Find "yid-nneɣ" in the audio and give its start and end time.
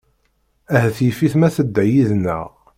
1.91-2.47